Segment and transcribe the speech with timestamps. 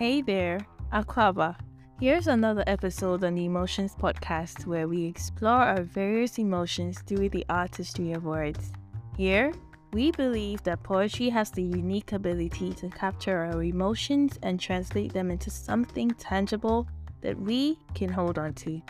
[0.00, 1.56] Hey there, Aquaba.
[2.00, 7.44] Here's another episode on the Emotions Podcast where we explore our various emotions through the
[7.50, 8.72] artistry of words.
[9.18, 9.52] Here,
[9.92, 15.30] we believe that poetry has the unique ability to capture our emotions and translate them
[15.30, 16.88] into something tangible
[17.20, 18.80] that we can hold on to.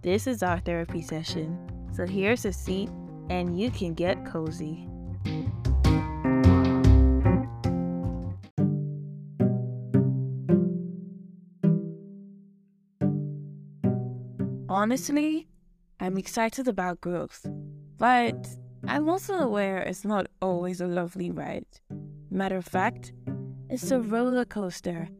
[0.00, 1.58] This is our therapy session,
[1.92, 2.88] so here's a seat
[3.30, 4.86] and you can get cozy.
[14.74, 15.48] Honestly,
[16.00, 17.44] I'm excited about growth,
[17.98, 18.48] but
[18.88, 21.66] I'm also aware it's not always a lovely ride.
[22.30, 23.12] Matter of fact,
[23.68, 25.10] it's a roller coaster,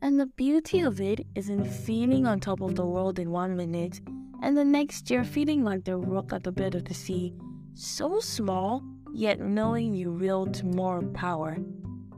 [0.00, 3.54] and the beauty of it is in feeling on top of the world in one
[3.54, 4.00] minute,
[4.42, 7.34] and the next you're feeling like the rock at the bed of the sea,
[7.74, 8.82] so small,
[9.12, 11.58] yet knowing you wield more power.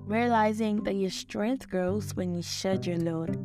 [0.06, 3.36] Realizing that your strength grows when you shed your load.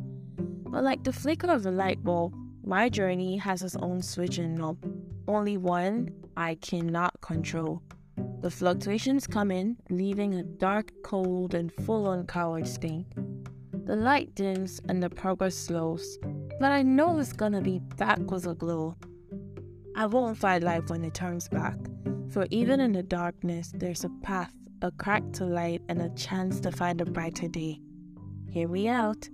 [0.70, 2.32] But like the flicker of a light bulb,
[2.70, 4.78] my journey has its own switch and knob,
[5.26, 7.82] only one I cannot control.
[8.42, 13.06] The fluctuations come in, leaving a dark, cold, and full on coward state.
[13.86, 16.16] The light dims and the progress slows,
[16.60, 18.94] but I know it's gonna be back with a glow.
[19.96, 21.76] I won't fight life when it turns back,
[22.28, 26.60] for even in the darkness, there's a path, a crack to light, and a chance
[26.60, 27.80] to find a brighter day.
[28.48, 29.28] Hear me out.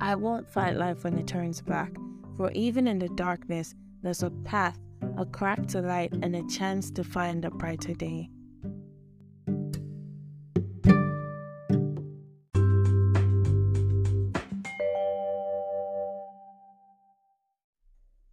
[0.00, 1.92] I won't fight life when it turns back,
[2.38, 4.78] for even in the darkness, there's a path,
[5.16, 8.30] a crack to light, and a chance to find a brighter day.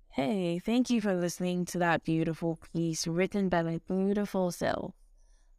[0.09, 4.93] Hey, thank you for listening to that beautiful piece written by my beautiful self.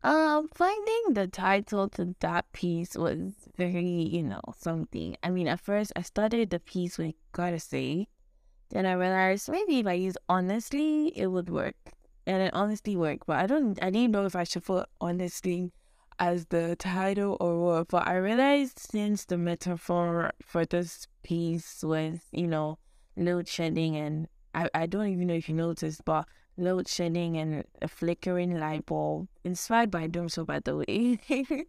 [0.05, 5.17] Um, finding the title to that piece was very, you know, something.
[5.25, 8.07] I mean, at first I started the piece with gotta say,
[8.71, 11.77] then I realized maybe if I use honestly, it would work.
[12.27, 13.27] And it honestly worked.
[13.27, 15.73] But I don't I didn't know if I should put honestly
[16.19, 17.89] as the title or what.
[17.89, 22.79] But I realized since the metaphor for this piece was, you know,
[23.17, 26.27] load shedding and I, I don't even know if you noticed, but
[26.57, 31.21] load shedding and a flickering light bulb, inspired by Doom So by the way.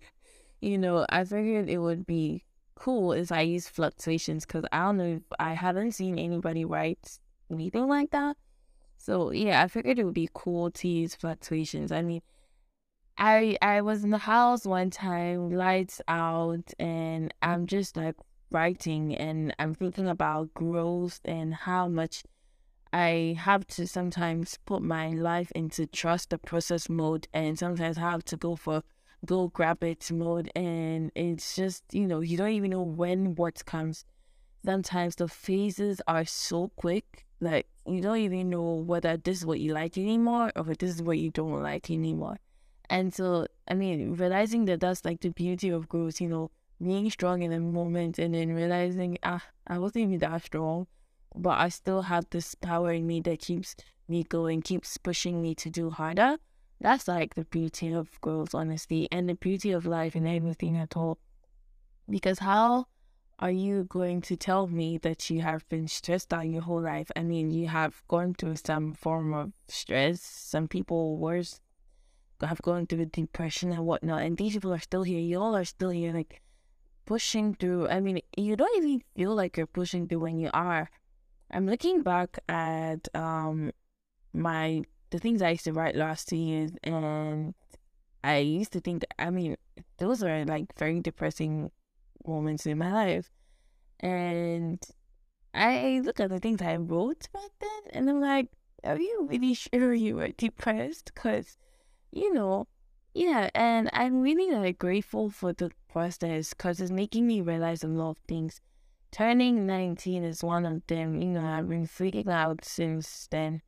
[0.61, 2.45] you know, I figured it would be
[2.77, 7.19] cool is I use fluctuations because I don't know I haven't seen anybody write
[7.51, 8.37] anything like that.
[8.97, 11.91] So yeah, I figured it would be cool to use fluctuations.
[11.91, 12.21] I mean,
[13.17, 18.15] I I was in the house one time, lights out, and I'm just like
[18.51, 22.23] writing and I'm thinking about growth and how much
[22.93, 28.23] I have to sometimes put my life into trust the process mode and sometimes have
[28.25, 28.83] to go for
[29.25, 33.65] go grab it mode and it's just you know you don't even know when what
[33.65, 34.05] comes.
[34.65, 39.59] Sometimes the phases are so quick like you don't even know whether this is what
[39.59, 42.37] you like anymore or this is what you don't like anymore.
[42.89, 46.49] And so i mean realizing that that's like the beauty of growth you know
[46.81, 50.87] being strong in a moment and then realizing ah i wasn't even that strong
[51.35, 53.75] but i still have this power in me that keeps
[54.07, 56.37] me going keeps pushing me to do harder
[56.79, 60.95] that's like the beauty of growth, honestly, and the beauty of life and everything at
[60.95, 61.17] all.
[62.09, 62.85] Because how
[63.39, 67.11] are you going to tell me that you have been stressed out your whole life?
[67.15, 70.21] I mean, you have gone through some form of stress.
[70.21, 71.59] Some people worse
[72.45, 75.19] have gone through depression and whatnot, and these people are still here.
[75.19, 76.41] Y'all are still here, like
[77.05, 77.87] pushing through.
[77.87, 80.89] I mean, you don't even feel like you're pushing through when you are.
[81.49, 83.71] I'm looking back at um
[84.33, 87.53] my the things I used to write last two years, and
[88.23, 89.57] I used to think, that I mean,
[89.97, 91.71] those are like very depressing
[92.25, 93.31] moments in my life.
[93.99, 94.83] And
[95.53, 98.47] I look at the things I wrote back then, and I'm like,
[98.83, 101.11] are you really sure you were depressed?
[101.13, 101.57] Because,
[102.11, 102.67] you know,
[103.13, 107.87] yeah, and I'm really like grateful for the process because it's making me realize a
[107.87, 108.61] lot of things.
[109.11, 111.21] Turning 19 is one of them.
[111.21, 113.61] You know, I've been freaking out since then.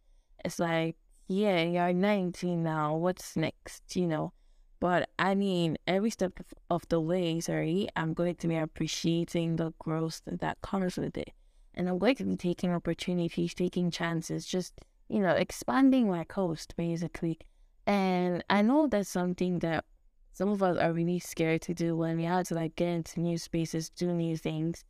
[0.45, 0.95] It's like
[1.29, 2.95] yeah, you're 19 now.
[2.95, 3.95] What's next?
[3.95, 4.33] You know,
[4.79, 6.39] but I mean, every step
[6.71, 11.31] of the way, sorry, I'm going to be appreciating the growth that comes with it.
[11.75, 14.73] And I'm going to be taking opportunities, taking chances, just,
[15.07, 17.39] you know, expanding my coast, basically.
[17.85, 19.85] And I know that's something that
[20.33, 23.19] some of us are really scared to do when we have to like get into
[23.19, 24.83] new spaces, do new things.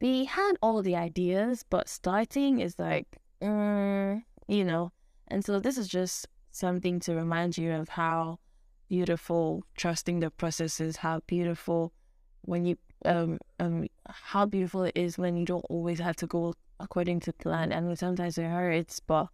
[0.00, 4.92] We had all the ideas, but starting is like, mm, you know,
[5.28, 8.38] and so this is just something to remind you of how
[8.88, 11.92] beautiful trusting the process is, how beautiful
[12.42, 16.54] when you um um how beautiful it is when you don't always have to go
[16.80, 17.72] according to plan.
[17.72, 19.28] And sometimes it hurts, but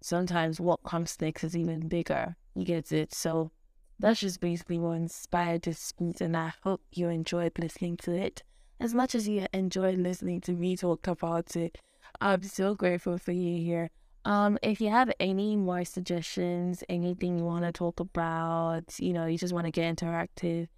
[0.00, 2.36] sometimes what comes next is even bigger.
[2.54, 3.12] You get it?
[3.12, 3.50] So
[3.98, 8.42] that's just basically what inspired this speech, and I hope you enjoyed listening to it
[8.80, 11.78] as much as you enjoyed listening to me talk about it.
[12.20, 13.90] I'm so grateful for you here.
[14.24, 19.26] Um, if you have any more suggestions, anything you want to talk about, you know,
[19.26, 20.68] you just want to get interactive,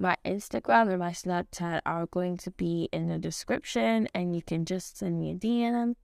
[0.00, 4.64] my Instagram and my Snapchat are going to be in the description, and you can
[4.64, 5.94] just send me a DM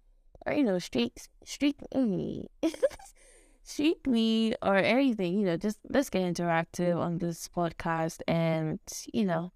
[0.47, 2.49] or you know, streak streak me,
[3.63, 5.39] streak me or anything.
[5.39, 8.79] You know, just let's get interactive on this podcast, and
[9.13, 9.53] you know,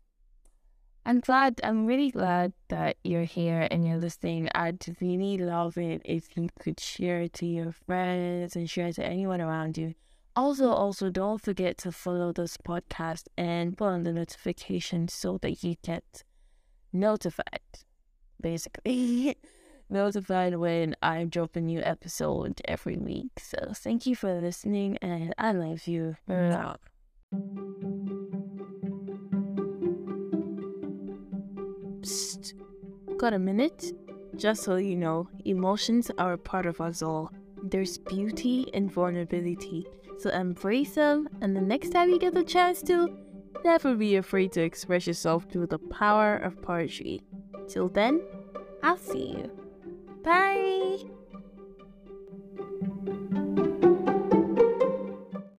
[1.08, 4.50] I'm glad, I'm really glad that you're here and you're listening.
[4.54, 8.96] I'd really love it if you could share it to your friends and share it
[8.96, 9.94] to anyone around you.
[10.36, 15.64] Also, also don't forget to follow this podcast and put on the notification so that
[15.64, 16.24] you get
[16.92, 17.80] notified,
[18.38, 19.34] basically.
[19.88, 23.40] notified when I drop a new episode every week.
[23.40, 26.16] So thank you for listening and I love you.
[26.28, 28.17] Mm.
[32.00, 32.54] Psst.
[33.16, 33.92] Got a minute?
[34.36, 37.32] Just so you know, emotions are a part of us all.
[37.62, 39.86] There's beauty in vulnerability,
[40.18, 43.08] so embrace them, and the next time you get the chance to,
[43.64, 47.22] never be afraid to express yourself through the power of poetry.
[47.68, 48.22] Till then,
[48.82, 49.50] I'll see you.
[50.22, 51.17] Bye!